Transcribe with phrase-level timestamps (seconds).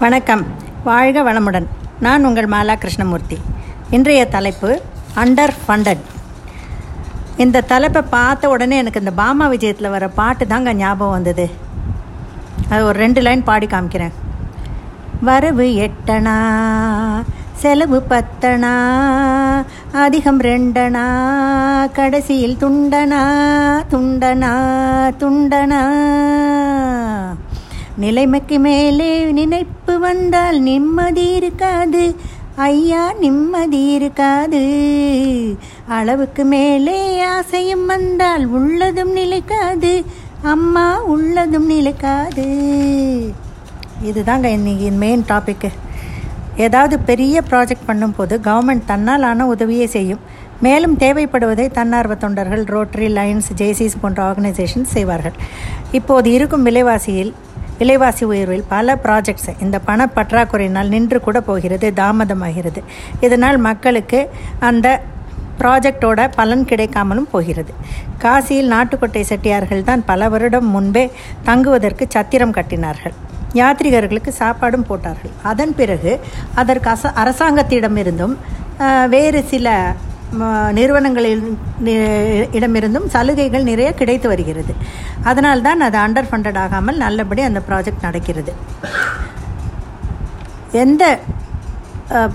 [0.00, 0.42] வணக்கம்.
[0.84, 1.66] வாழ்க வளமுடன்.
[2.00, 3.36] நான் உங்கள் மாலா கிருஷ்ணமூர்த்தி.
[3.90, 4.70] இன்றைய தலைப்பு
[5.22, 6.02] அண்டர் ஃபண்டட்
[7.36, 11.46] இந்த தலைப்பை பார்த்த உடனே எனக்கு இந்த பாமா விஜயத்தில் வர பாட்டு தாங்க ஞாபகம் வந்தது.
[12.68, 14.12] அது ஒரு ரெண்டு லைன் பாடி காமிக்கிறேன்.
[15.20, 16.36] வரவு எட்டனா
[17.62, 18.74] செலவு பத்தனா
[19.92, 21.06] அதிகம் ரெண்டனா
[21.92, 23.24] கடைசியில் துண்டனா
[23.94, 24.54] துண்டனா
[25.22, 25.82] துண்டனா.
[27.96, 32.14] நிலைமைக்கு மேலே நினைப்பு வந்தால் நிம்மதி இருக்காது.
[32.56, 34.60] ஐயா நிம்மதி இருக்காது.
[35.88, 40.04] அளவுக்கு மேலே ஆசையும் வந்தால் உள்ளதும் நிலைக்காது.
[40.42, 42.46] அம்மா உள்ளதும் நிலைக்காது.
[44.04, 45.70] இதுதாங்க இன்னைக்கு மெயின் டாப்பிக்கு
[46.56, 50.18] ஏதாவது பெரிய ப்ராஜெக்ட் பண்ணும்போது கவர்மெண்ட் தன்னாலான உதவியே செய்யும்.
[50.60, 55.32] மேலும் தேவைப்படுவதை தன்னார்வ தொண்டர்கள் ரோட்டரி லைன்ஸ் ஜேசிஸ் போன்ற ஆர்கனைசேஷன் செய்வார்கள்.
[55.92, 57.32] இப்போது இருக்கும் விலைவாசியில்
[57.80, 62.80] விலைவாசி உயர்வில் பல ப்ராஜெக்ட்ஸ் இந்த பண பற்றாக்குறையினால் நின்று கூட போகிறது தாமதமாகிறது.
[63.26, 64.20] இதனால் மக்களுக்கு
[64.68, 64.86] அந்த
[65.60, 67.72] ப்ராஜெக்டோட பலன் கிடைக்காமலும் போகிறது.
[68.24, 71.04] காசியில் நாட்டுக்கொட்டை செட்டியார்கள் தான் பல வருடம் முன்பே
[71.48, 73.14] தங்குவதற்கு சத்திரம் கட்டினார்கள்.
[73.60, 75.34] யாத்ரிகர்களுக்கு சாப்பாடும் போட்டார்கள்.
[75.50, 76.12] அதன் பிறகு
[76.62, 78.34] அதற்கு அச அரசாங்கத்திடமிருந்தும்
[79.14, 79.68] வேறு சில
[80.78, 81.44] நிறுவனங்களில்
[82.58, 84.72] இடமிருந்தும் சலுகைகள் நிறைய கிடைத்து வருகிறது.
[85.30, 88.54] அதனால் தான் அது அண்டர் ஃபண்டட் ஆகாமல் நல்லபடி அந்த ப்ராஜெக்ட் நடக்கிறது.
[90.84, 91.04] எந்த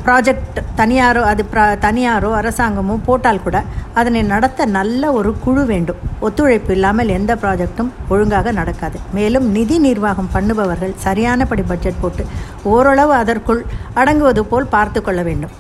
[0.06, 3.58] ப்ராஜெக்ட் தனியாரோ அது ப்ரா தனியாரோ அரசாங்கமோ போட்டால் கூட
[4.00, 6.00] அதனை நடத்த நல்ல ஒரு குழு வேண்டும்.
[6.28, 8.97] ஒத்துழைப்பு இல்லாமல் எந்த ப்ராஜெக்டும் ஒழுங்காக நடக்காது.
[9.17, 12.25] மேலும் நிதி நிர்வாகம் பண்ணுபவர்கள் சரியானபடி பட்ஜெட் போட்டு
[12.73, 13.62] ஓரளவு அதற்குள்
[14.02, 15.56] அடங்குவது போல் பார்த்து கொள்ள வேண்டும்.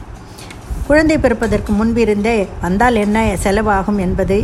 [0.87, 4.39] குழந்தை பிறப்பதற்கு முன்பிருந்தே வந்தால் என்ன செலவாகும் என்பதை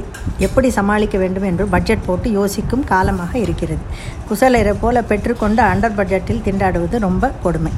[0.46, 3.84] எப்படி சமாளிக்க வேண்டும் என்று பட்ஜெட் போட்டு யோசிக்கும் காலமாக இருக்கிறது.
[4.30, 7.72] குசலரை போல பெற்றுக்கொண்டு அண்டர் பட்ஜெட்டில் திண்டாடுவது ரொம்ப கொடுமை.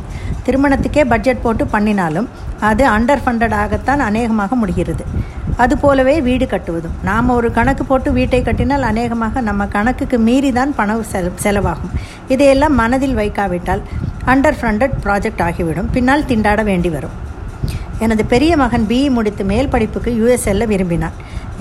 [0.45, 2.27] திருமணத்துக்கே பட்ஜெட் போட்டு பண்ணினாலும்
[2.69, 5.05] அது அண்டர் ஃபண்டடாகத்தான் அநேகமாக முடிகிறது.
[5.63, 6.97] அதுபோலவே வீடு கட்டுவதும்.
[7.09, 11.07] நாம் ஒரு கணக்கு போட்டு வீட்டை கட்டினால் அநேகமாக நம்ம கணக்குக்கு மீறி தான் பணம்
[11.45, 11.95] செலவாகும்.
[12.35, 13.83] இதையெல்லாம் மனதில் வைக்காவிட்டால்
[14.33, 15.91] அண்டர் ஃபண்டட் ப்ராஜெக்ட் ஆகிவிடும்.
[15.97, 17.17] பின்னால் திண்டாட வேண்டி வரும்.
[17.99, 21.15] எனது பெரிய மகன் பிஇ முடித்து மேல் படிப்புக்கு யுஎஸ் செல்ல விரும்பினான்.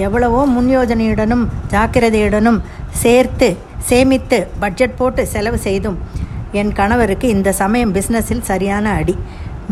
[0.04, 2.59] எவ்வளவோ முன்யோஜனையுடனும் ஜாக்கிரதையுடனும்
[3.03, 3.49] சேர்த்து
[3.88, 5.98] சேமித்து பட்ஜெட் போட்டு செலவு செய்தும்
[6.60, 9.15] என் கணவருக்கு இந்த சமயம் பிஸ்னஸில் சரியான அடி.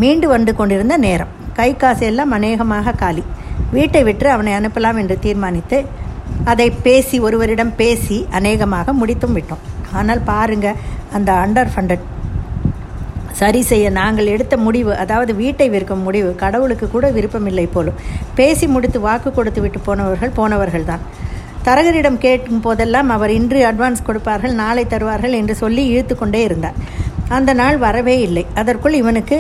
[0.03, 1.31] மீண்டு வந்து கொண்டிருந்த நேரம்.
[1.59, 3.25] கை காசு எல்லாம் அநேகமாக காலி.
[3.77, 5.79] வீட்டை விட்டு அவனை அனுப்பலாம் என்று தீர்மானித்து
[6.53, 9.63] அதை பேசி ஒருவரிடம் பேசி அநேகமாக முடித்தும் விட்டோம்.
[9.99, 10.69] ஆனால் பாருங்க
[11.17, 12.05] அந்த அண்டர் ஃபண்டட்
[13.41, 17.99] சரி செய்ய நாங்கள் எடுத்த முடிவு அதாவது வீட்டை விற்கும் முடிவு கடவுளுக்கு கூட விருப்பமில்லை போலும்.
[18.39, 21.05] பேசி முடித்து வாக்கு கொடுத்து விட்டு போனவர்கள் போனவர்கள் தான்
[21.67, 26.77] தரகரிடம் கேட்கும் போதெல்லாம் அவர் இன்று அட்வான்ஸ் கொடுப்பார்கள் நாளை தருவார்கள் என்று சொல்லி இழுத்து கொண்டே இருந்தார்.
[27.37, 28.45] அந்த நாள் வரவே இல்லை.
[28.61, 29.39] அதற்குள் இவனுக்கு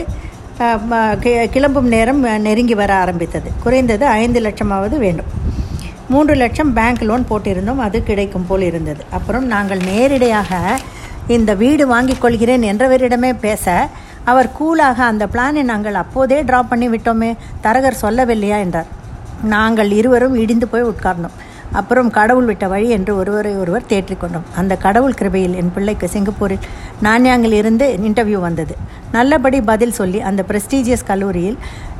[1.54, 3.48] கிளம்பும் நேரம் நெருங்கி வர ஆரம்பித்தது.
[3.64, 5.30] குறைந்தது ஐந்து லட்சமாவது வேண்டும்.
[6.12, 9.02] மூன்று லட்சம் பேங்க் லோன் போட்டிருந்தோம் அது கிடைக்கும் போல் இருந்தது.
[9.18, 10.60] அப்புறம் நாங்கள் நேரடியாக
[11.28, 13.88] இந்த வீடு வாங்கிக் கொள்கிறேன் என்றவரிடமே பேச
[14.24, 18.58] அவர் கூலாக அந்த பிளானை நாங்கள் அப்போதே ட்ராப் பண்ணி விட்டோமே தரகர் சொல்லவில்லையா?
[18.58, 18.86] என்றார்.
[19.42, 21.36] நாங்கள் இருவரும் இடிந்து போய் உட்கார்ந்தோம்.
[21.72, 26.58] அப்புறம் கடவுள் விட்ட வழி என்று ஒருவரை ஒருவர் தேற்றிக்கொண்டோம் அந்த கடவுள் கிருபையில் என் பிள்ளைக்கு சிங்கப்பூரில்
[27.02, 28.76] நான்யாங்கில் இருந்து இன்டர்வியூ வந்தது.
[29.12, 31.58] நல்லபடி பதில் சொல்லி அந்த பிரஸ்டீஜியஸ் கல்லூரியில்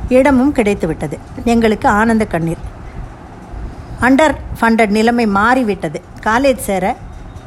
[0.09, 2.63] இடமும் கிடைத்துவிட்டது எங்களுக்கு ஆனந்த கண்ணீர்.
[4.01, 6.01] அண்டர் ஃபண்டட் நிலைமை மாறிவிட்டது.
[6.23, 6.95] காலேஜ் சேர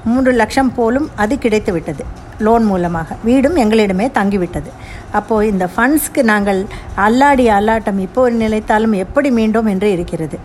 [0.05, 2.05] மூன்று லட்சம் போலும் அது கிடைத்து விட்டது.
[2.39, 3.17] லோன் மூலமாக.
[3.25, 4.71] வீடும் எங்களிடமே தங்கிவிட்டது.
[5.13, 6.67] அப்போது இந்த ஃபண்ட்ஸ்க்கு நாங்கள்
[6.97, 10.39] அல்லாடி அல்லாட்டம் இப்போ நிலைத்தாலும் எப்படி மீண்டும் என்று இருக்கிறது.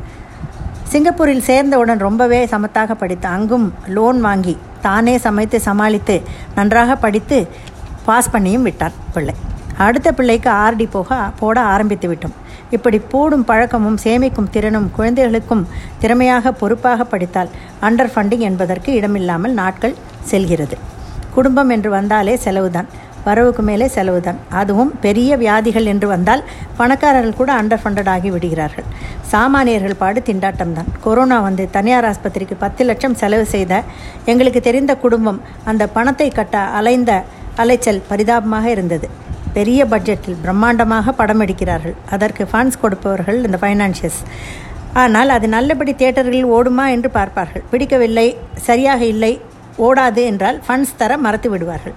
[0.91, 6.21] சிங்கப்பூரில் சேர்ந்தவுடன் ரொம்பவே சமத்தாக படித்து அங்கும் லோன் வாங்கி தானே சமைத்து சமாளித்து
[6.55, 7.47] நன்றாக படித்து
[8.05, 9.35] பாஸ் பண்ணியும் விட்டார் பிள்ளை.
[9.77, 12.35] அடுத்த பிள்ளைக்கு ஆர்டி போக போட ஆரம்பித்து விட்டோம்.
[12.69, 15.67] இப்படி போடும் பழக்கமும் சேமிக்கும் திறனும் குழந்தைகளுக்கும்
[15.99, 17.49] திறமையாக பொறுப்பாக படித்தால்
[17.81, 19.95] அண்டர் ஃபண்டிங் என்பதற்கு இடமில்லாமல் நாட்கள்
[20.31, 20.77] செல்கிறது.
[21.35, 22.89] குடும்பம் என்று வந்தாலே செலவுதான்.
[23.25, 24.39] வரவுக்கு மேலே செலவுதான்.
[24.59, 26.43] அதுவும் பெரிய வியாதிகள் என்று வந்தால்
[26.77, 28.85] பணக்காரர்கள் கூட அண்டர் ஃபண்டட் ஆகி விடுகிறார்கள்.
[29.31, 33.83] சாமானியர்கள் பாடு திண்டாட்டம்தான் கொரோனா வந்து தனியார் ஆஸ்பத்திரிக்கு பத்து லட்சம் செலவு செய்த
[34.25, 37.23] எங்களுக்கு தெரிந்த குடும்பம் அந்த பணத்தை கட்ட அலைந்த
[37.55, 39.09] அலைச்சல் பரிதாபமாக இருந்தது.
[39.57, 41.95] பெரிய பட்ஜெட்டில் பிரம்மாண்டமாக படம் எடுக்கிறார்கள்.
[42.15, 44.21] அதற்கு ஃபண்ட்ஸ் கொடுப்பவர்கள் இந்த ஃபைனான்சியஸ்
[45.01, 47.63] ஆனால் அது நல்லபடி தியேட்டர்களில் ஓடுமா என்று பார்ப்பார்கள்.
[47.71, 48.27] பிடிக்கவில்லை
[48.67, 49.33] சரியாக இல்லை
[49.87, 51.95] ஓடாது என்றால் ஃபண்ட்ஸ் தர மறத்து விடுவார்கள்.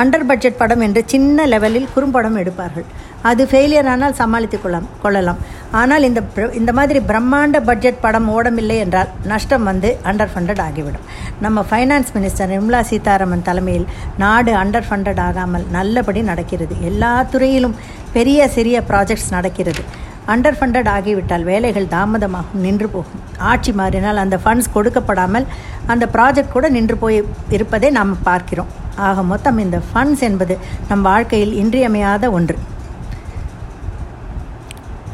[0.00, 2.86] அண்டர் பட்ஜெட் படம் என்று சின்ன லெவலில் குறும்படம் எடுப்பார்கள்.
[3.30, 4.88] அது ஃபெயிலியர் ஆனால் சமாளித்து கொள்ளலாம்.
[5.04, 5.40] கொள்ளலாம்.
[5.80, 6.20] ஆனால் இந்த
[6.58, 11.06] இந்த மாதிரி பிரம்மாண்ட பட்ஜெட் படம் ஓடமில்லை என்றால் நஷ்டம் வந்து அண்டர் ஃபண்டட் ஆகிவிடும்.
[11.44, 13.86] நம்ம ஃபைனான்ஸ் மினிஸ்டர் நிர்மலா சீதாராமன் தலைமையில்
[14.22, 16.76] நாடு அண்டர் ஃபண்டட் ஆகாமல் நல்லபடி நடக்கிறது.
[16.90, 17.76] எல்லா துறையிலும்
[18.16, 19.84] பெரிய சிறிய ப்ராஜெக்ட்ஸ் நடக்கிறது.
[20.32, 23.20] அண்டர் ஃபண்டட் ஆகிவிட்டால் வேலைகள் தாமதமாகும் நின்று போகும்.
[23.50, 25.46] ஆட்சி மாறினால் அந்த ஃபண்ட்ஸ் கொடுக்கப்படாமல்
[25.94, 27.18] அந்த ப்ராஜெக்ட் கூட நின்று போய்
[27.58, 28.72] இருப்பதை நாம் பார்க்கிறோம்.
[29.08, 30.56] ஆக மொத்தம் இந்த ஃபண்ட்ஸ் என்பது
[30.88, 32.58] நம் வாழ்க்கையில் இன்றியமையாத ஒன்று.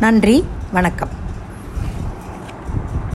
[0.01, 1.24] நன்றி வணக்கம்.